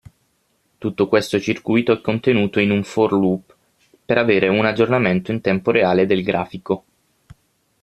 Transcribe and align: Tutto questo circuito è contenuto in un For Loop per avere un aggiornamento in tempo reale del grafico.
Tutto 0.79 1.07
questo 1.07 1.39
circuito 1.39 1.91
è 1.91 2.01
contenuto 2.01 2.59
in 2.59 2.71
un 2.71 2.83
For 2.83 3.11
Loop 3.11 3.55
per 4.03 4.17
avere 4.17 4.47
un 4.47 4.65
aggiornamento 4.65 5.31
in 5.31 5.41
tempo 5.41 5.69
reale 5.69 6.07
del 6.07 6.23
grafico. 6.23 6.85